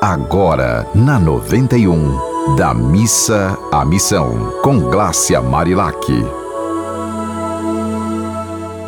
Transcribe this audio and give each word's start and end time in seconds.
agora 0.00 0.86
na 0.94 1.18
91, 1.18 2.54
da 2.56 2.72
missa 2.72 3.58
à 3.72 3.84
missão, 3.84 4.52
com 4.62 4.78
Glácia 4.78 5.42
Marilac. 5.42 5.98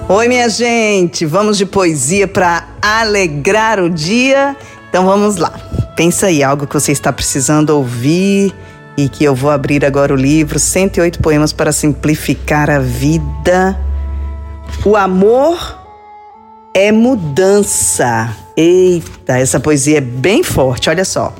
Oi, 0.09 0.29
minha 0.29 0.49
gente, 0.49 1.27
vamos 1.27 1.59
de 1.59 1.67
poesia 1.67 2.29
para 2.29 2.69
alegrar 2.81 3.81
o 3.81 3.91
dia. 3.91 4.57
Então 4.89 5.05
vamos 5.05 5.37
lá. 5.37 5.53
Pensa 5.97 6.27
aí 6.27 6.43
algo 6.43 6.67
que 6.67 6.75
você 6.75 6.93
está 6.93 7.13
precisando 7.13 7.71
ouvir 7.71 8.55
e 8.97 9.09
que 9.09 9.25
eu 9.25 9.35
vou 9.35 9.51
abrir 9.51 9.85
agora 9.85 10.13
o 10.13 10.17
livro 10.17 10.59
108 10.59 11.21
poemas 11.21 11.53
para 11.53 11.73
simplificar 11.73 12.71
a 12.71 12.79
vida. 12.79 13.79
O 14.85 14.97
amor 14.97 15.59
é 16.73 16.93
mudança. 16.93 18.35
Eita, 18.63 19.39
essa 19.39 19.59
poesia 19.59 19.97
é 19.97 20.01
bem 20.03 20.43
forte, 20.43 20.91
olha 20.91 21.03
só. 21.03 21.35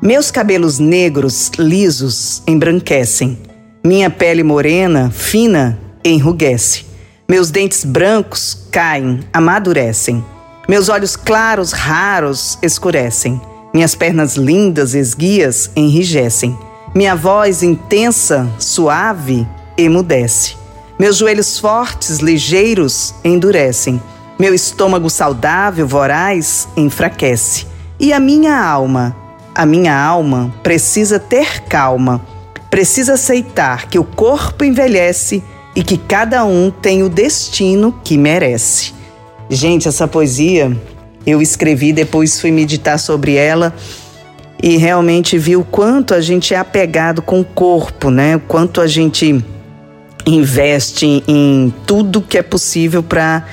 Meus 0.00 0.30
cabelos 0.30 0.78
negros, 0.78 1.50
lisos, 1.58 2.44
embranquecem. 2.46 3.36
Minha 3.82 4.08
pele 4.08 4.44
morena, 4.44 5.10
fina, 5.10 5.76
enrugece. 6.04 6.86
Meus 7.28 7.50
dentes 7.50 7.84
brancos 7.84 8.68
caem, 8.70 9.18
amadurecem. 9.32 10.24
Meus 10.68 10.88
olhos 10.88 11.16
claros, 11.16 11.72
raros, 11.72 12.56
escurecem. 12.62 13.40
Minhas 13.74 13.96
pernas 13.96 14.36
lindas, 14.36 14.94
esguias, 14.94 15.72
enrijecem. 15.74 16.56
Minha 16.94 17.16
voz 17.16 17.64
intensa, 17.64 18.48
suave, 18.60 19.44
emudece. 19.76 20.54
Meus 21.00 21.16
joelhos 21.16 21.58
fortes, 21.58 22.18
ligeiros, 22.18 23.12
endurecem. 23.24 24.00
Meu 24.40 24.54
estômago 24.54 25.10
saudável, 25.10 25.86
voraz, 25.86 26.66
enfraquece. 26.74 27.66
E 27.98 28.10
a 28.10 28.18
minha 28.18 28.58
alma? 28.58 29.14
A 29.54 29.66
minha 29.66 29.94
alma 29.94 30.50
precisa 30.62 31.18
ter 31.18 31.60
calma, 31.64 32.24
precisa 32.70 33.12
aceitar 33.12 33.86
que 33.88 33.98
o 33.98 34.02
corpo 34.02 34.64
envelhece 34.64 35.44
e 35.76 35.82
que 35.82 35.98
cada 35.98 36.42
um 36.46 36.70
tem 36.70 37.02
o 37.02 37.08
destino 37.10 37.94
que 38.02 38.16
merece. 38.16 38.94
Gente, 39.50 39.86
essa 39.86 40.08
poesia 40.08 40.74
eu 41.26 41.42
escrevi, 41.42 41.92
depois 41.92 42.40
fui 42.40 42.50
meditar 42.50 42.98
sobre 42.98 43.34
ela 43.34 43.74
e 44.62 44.78
realmente 44.78 45.36
vi 45.36 45.54
o 45.54 45.64
quanto 45.64 46.14
a 46.14 46.20
gente 46.22 46.54
é 46.54 46.56
apegado 46.56 47.20
com 47.20 47.40
o 47.40 47.44
corpo, 47.44 48.08
né? 48.08 48.36
O 48.36 48.40
quanto 48.40 48.80
a 48.80 48.86
gente 48.86 49.44
investe 50.26 51.22
em 51.28 51.74
tudo 51.86 52.22
que 52.22 52.38
é 52.38 52.42
possível 52.42 53.02
para 53.02 53.44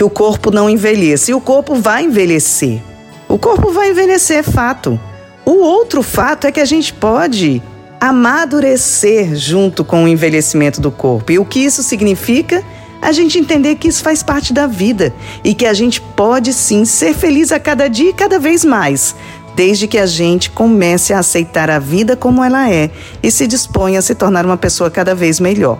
que 0.00 0.04
o 0.04 0.08
corpo 0.08 0.50
não 0.50 0.70
envelheça. 0.70 1.30
E 1.30 1.34
o 1.34 1.42
corpo 1.42 1.74
vai 1.74 2.04
envelhecer. 2.04 2.80
O 3.28 3.36
corpo 3.36 3.70
vai 3.70 3.90
envelhecer, 3.90 4.38
é 4.38 4.42
fato. 4.42 4.98
O 5.44 5.56
outro 5.62 6.02
fato 6.02 6.46
é 6.46 6.50
que 6.50 6.58
a 6.58 6.64
gente 6.64 6.90
pode 6.90 7.62
amadurecer 8.00 9.36
junto 9.36 9.84
com 9.84 10.04
o 10.04 10.08
envelhecimento 10.08 10.80
do 10.80 10.90
corpo. 10.90 11.32
E 11.32 11.38
o 11.38 11.44
que 11.44 11.58
isso 11.58 11.82
significa? 11.82 12.64
A 13.02 13.12
gente 13.12 13.38
entender 13.38 13.74
que 13.74 13.88
isso 13.88 14.02
faz 14.02 14.22
parte 14.22 14.54
da 14.54 14.66
vida 14.66 15.12
e 15.44 15.54
que 15.54 15.66
a 15.66 15.74
gente 15.74 16.00
pode 16.00 16.54
sim 16.54 16.86
ser 16.86 17.12
feliz 17.12 17.52
a 17.52 17.60
cada 17.60 17.86
dia 17.86 18.08
e 18.08 18.14
cada 18.14 18.38
vez 18.38 18.64
mais, 18.64 19.14
desde 19.60 19.86
que 19.86 19.98
a 19.98 20.06
gente 20.06 20.48
comece 20.48 21.12
a 21.12 21.18
aceitar 21.18 21.68
a 21.68 21.78
vida 21.78 22.16
como 22.16 22.42
ela 22.42 22.70
é 22.70 22.88
e 23.22 23.30
se 23.30 23.46
disponha 23.46 23.98
a 23.98 24.02
se 24.02 24.14
tornar 24.14 24.46
uma 24.46 24.56
pessoa 24.56 24.90
cada 24.90 25.14
vez 25.14 25.38
melhor. 25.38 25.78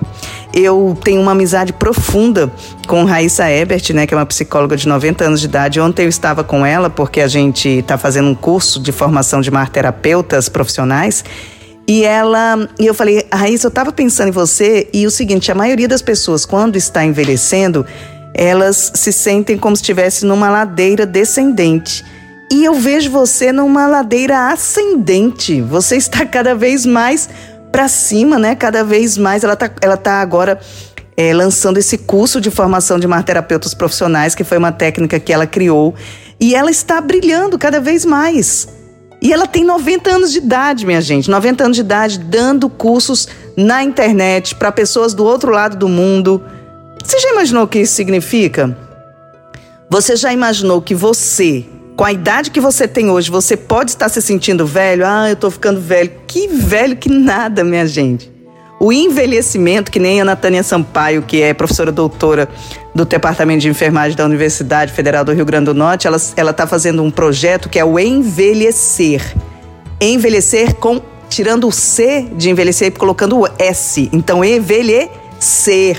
Eu 0.52 0.98
tenho 1.02 1.18
uma 1.18 1.32
amizade 1.32 1.72
profunda 1.72 2.52
com 2.86 3.04
Raíssa 3.04 3.50
Ebert, 3.50 3.94
né, 3.94 4.06
que 4.06 4.12
é 4.12 4.16
uma 4.18 4.26
psicóloga 4.26 4.76
de 4.76 4.86
90 4.86 5.24
anos 5.24 5.40
de 5.40 5.46
idade. 5.46 5.80
Ontem 5.80 6.02
eu 6.02 6.10
estava 6.10 6.44
com 6.44 6.66
ela 6.66 6.90
porque 6.90 7.22
a 7.22 7.26
gente 7.26 7.70
está 7.70 7.96
fazendo 7.96 8.28
um 8.28 8.34
curso 8.34 8.78
de 8.78 8.92
formação 8.92 9.40
de 9.40 9.50
marterapeutas 9.50 10.46
profissionais. 10.46 11.24
E 11.88 12.04
ela, 12.04 12.68
e 12.78 12.84
eu 12.84 12.92
falei, 12.92 13.26
Raíssa, 13.32 13.68
eu 13.68 13.70
estava 13.70 13.92
pensando 13.92 14.28
em 14.28 14.32
você 14.32 14.90
e 14.92 15.06
o 15.06 15.10
seguinte, 15.10 15.50
a 15.50 15.54
maioria 15.54 15.88
das 15.88 16.02
pessoas 16.02 16.44
quando 16.44 16.76
está 16.76 17.02
envelhecendo, 17.02 17.86
elas 18.34 18.92
se 18.94 19.10
sentem 19.10 19.56
como 19.56 19.74
se 19.74 19.80
estivesse 19.80 20.26
numa 20.26 20.50
ladeira 20.50 21.06
descendente. 21.06 22.04
E 22.52 22.64
eu 22.64 22.74
vejo 22.74 23.10
você 23.10 23.52
numa 23.52 23.86
ladeira 23.86 24.48
ascendente. 24.48 25.62
Você 25.62 25.96
está 25.96 26.26
cada 26.26 26.52
vez 26.52 26.84
mais 26.84 27.28
para 27.70 27.86
cima, 27.86 28.38
né? 28.40 28.56
Cada 28.56 28.82
vez 28.82 29.16
mais. 29.16 29.44
Ela 29.44 29.52
está 29.52 29.70
ela 29.80 29.96
tá 29.96 30.20
agora 30.20 30.58
é, 31.16 31.32
lançando 31.32 31.78
esse 31.78 31.96
curso 31.96 32.40
de 32.40 32.50
formação 32.50 32.98
de 32.98 33.06
marterapeutas 33.06 33.72
profissionais, 33.72 34.34
que 34.34 34.42
foi 34.42 34.58
uma 34.58 34.72
técnica 34.72 35.20
que 35.20 35.32
ela 35.32 35.46
criou. 35.46 35.94
E 36.40 36.54
ela 36.54 36.72
está 36.72 37.00
brilhando 37.00 37.56
cada 37.56 37.78
vez 37.80 38.04
mais. 38.04 38.66
E 39.22 39.32
ela 39.32 39.46
tem 39.46 39.62
90 39.62 40.10
anos 40.10 40.32
de 40.32 40.38
idade, 40.38 40.84
minha 40.84 41.00
gente. 41.00 41.30
90 41.30 41.64
anos 41.64 41.76
de 41.76 41.82
idade, 41.82 42.18
dando 42.18 42.68
cursos 42.68 43.28
na 43.56 43.84
internet 43.84 44.56
para 44.56 44.72
pessoas 44.72 45.14
do 45.14 45.24
outro 45.24 45.52
lado 45.52 45.76
do 45.76 45.88
mundo. 45.88 46.42
Você 47.04 47.20
já 47.20 47.30
imaginou 47.30 47.64
o 47.64 47.68
que 47.68 47.80
isso 47.80 47.94
significa? 47.94 48.76
Você 49.88 50.16
já 50.16 50.32
imaginou 50.32 50.80
que 50.80 50.94
você 50.94 51.66
com 52.00 52.04
a 52.06 52.12
idade 52.12 52.50
que 52.50 52.62
você 52.62 52.88
tem 52.88 53.10
hoje, 53.10 53.30
você 53.30 53.58
pode 53.58 53.90
estar 53.90 54.08
se 54.08 54.22
sentindo 54.22 54.66
velho? 54.66 55.04
Ah, 55.06 55.28
eu 55.28 55.34
estou 55.34 55.50
ficando 55.50 55.78
velho. 55.82 56.10
Que 56.26 56.48
velho 56.48 56.96
que 56.96 57.10
nada, 57.10 57.62
minha 57.62 57.86
gente. 57.86 58.32
O 58.80 58.90
envelhecimento, 58.90 59.90
que 59.90 59.98
nem 59.98 60.18
a 60.18 60.24
Natânia 60.24 60.62
Sampaio, 60.62 61.20
que 61.20 61.42
é 61.42 61.52
professora 61.52 61.92
doutora 61.92 62.48
do 62.94 63.04
Departamento 63.04 63.60
de 63.60 63.68
Enfermagem 63.68 64.16
da 64.16 64.24
Universidade 64.24 64.94
Federal 64.94 65.26
do 65.26 65.32
Rio 65.34 65.44
Grande 65.44 65.66
do 65.66 65.74
Norte, 65.74 66.06
ela 66.06 66.16
está 66.50 66.66
fazendo 66.66 67.02
um 67.02 67.10
projeto 67.10 67.68
que 67.68 67.78
é 67.78 67.84
o 67.84 67.98
Envelhecer. 67.98 69.36
Envelhecer 70.00 70.76
com 70.76 71.02
tirando 71.28 71.68
o 71.68 71.70
C 71.70 72.26
de 72.34 72.48
envelhecer 72.48 72.88
e 72.88 72.92
colocando 72.92 73.38
o 73.38 73.46
S. 73.58 74.08
Então, 74.10 74.42
envelhecer. 74.42 75.98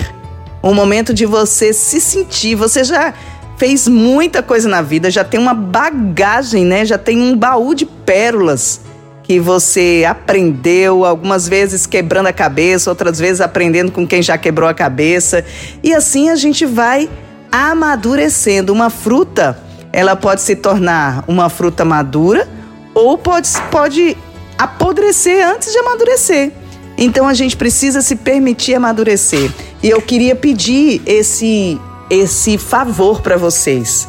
Um 0.64 0.74
momento 0.74 1.14
de 1.14 1.26
você 1.26 1.72
se 1.72 2.00
sentir. 2.00 2.56
Você 2.56 2.82
já 2.82 3.14
fez 3.56 3.86
muita 3.88 4.42
coisa 4.42 4.68
na 4.68 4.82
vida, 4.82 5.10
já 5.10 5.24
tem 5.24 5.38
uma 5.38 5.54
bagagem, 5.54 6.64
né? 6.64 6.84
Já 6.84 6.98
tem 6.98 7.20
um 7.20 7.36
baú 7.36 7.74
de 7.74 7.86
pérolas 7.86 8.80
que 9.22 9.38
você 9.38 10.04
aprendeu, 10.08 11.04
algumas 11.04 11.48
vezes 11.48 11.86
quebrando 11.86 12.26
a 12.26 12.32
cabeça, 12.32 12.90
outras 12.90 13.18
vezes 13.18 13.40
aprendendo 13.40 13.92
com 13.92 14.06
quem 14.06 14.20
já 14.20 14.36
quebrou 14.36 14.68
a 14.68 14.74
cabeça. 14.74 15.44
E 15.82 15.94
assim 15.94 16.28
a 16.28 16.36
gente 16.36 16.66
vai 16.66 17.08
amadurecendo. 17.50 18.72
Uma 18.72 18.90
fruta, 18.90 19.58
ela 19.92 20.16
pode 20.16 20.42
se 20.42 20.56
tornar 20.56 21.24
uma 21.28 21.48
fruta 21.48 21.84
madura 21.84 22.48
ou 22.94 23.16
pode, 23.16 23.48
pode 23.70 24.16
apodrecer 24.58 25.46
antes 25.46 25.72
de 25.72 25.78
amadurecer. 25.78 26.52
Então 26.98 27.26
a 27.26 27.34
gente 27.34 27.56
precisa 27.56 28.02
se 28.02 28.16
permitir 28.16 28.74
amadurecer. 28.74 29.50
E 29.82 29.88
eu 29.88 30.00
queria 30.00 30.34
pedir 30.34 31.00
esse 31.06 31.80
esse 32.12 32.58
favor 32.58 33.22
para 33.22 33.38
vocês, 33.38 34.06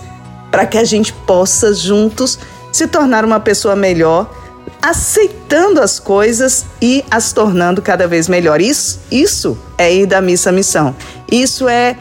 para 0.52 0.66
que 0.66 0.78
a 0.78 0.84
gente 0.84 1.14
possa 1.14 1.74
juntos 1.74 2.38
se 2.72 2.86
tornar 2.86 3.24
uma 3.24 3.40
pessoa 3.40 3.75
melhor, 3.75 4.30
aceitando 4.81 5.80
as 5.80 6.00
coisas 6.00 6.66
e 6.81 7.06
as 7.09 7.31
tornando 7.31 7.81
cada 7.81 8.06
vez 8.08 8.28
melhor. 8.28 8.59
Isso, 8.59 9.00
isso 9.09 9.58
é 9.78 9.94
ir 9.94 10.06
da 10.06 10.22
missa 10.22 10.50
à 10.50 10.53
missão. 10.53 10.94
Isso 11.31 11.69
é 11.69 11.96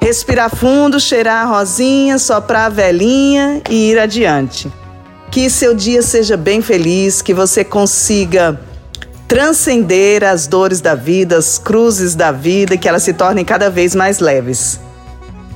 respirar 0.00 0.48
fundo, 0.48 0.98
cheirar 0.98 1.46
a 1.46 1.58
rosinha, 1.58 2.18
soprar 2.18 2.66
a 2.66 2.68
velhinha 2.70 3.60
e 3.68 3.90
ir 3.90 3.98
adiante. 3.98 4.72
Que 5.30 5.50
seu 5.50 5.74
dia 5.74 6.02
seja 6.02 6.36
bem 6.36 6.62
feliz, 6.62 7.20
que 7.20 7.34
você 7.34 7.62
consiga 7.62 8.58
transcender 9.28 10.24
as 10.24 10.46
dores 10.46 10.80
da 10.80 10.94
vida, 10.94 11.36
as 11.36 11.58
cruzes 11.58 12.14
da 12.14 12.32
vida, 12.32 12.76
que 12.76 12.88
elas 12.88 13.02
se 13.02 13.12
tornem 13.12 13.44
cada 13.44 13.68
vez 13.68 13.94
mais 13.94 14.18
leves. 14.18 14.80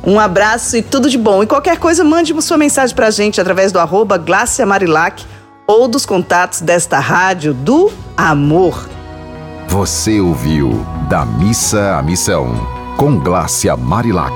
Um 0.07 0.21
abraço 0.21 0.77
e 0.77 0.83
tudo 0.83 1.11
de 1.11 1.19
bom. 1.19 1.43
E 1.43 1.47
qualquer 1.47 1.79
coisa, 1.79 2.05
mande 2.05 2.33
sua 2.41 2.57
mensagem 2.57 2.95
pra 2.95 3.11
gente 3.11 3.41
através 3.41 3.73
do 3.73 3.81
arroba 3.81 4.17
Marilac 4.65 5.25
ou 5.67 5.89
dos 5.89 6.07
contatos 6.07 6.61
desta 6.61 7.01
rádio 7.01 7.53
do 7.53 7.91
Amor. 8.17 8.89
Você 9.69 10.21
ouviu 10.21 10.87
Da 11.09 11.25
Missa 11.25 11.97
à 11.97 12.03
Missão, 12.05 12.55
com 12.97 13.19
Glácia 13.19 13.77
Marilac. 13.77 14.33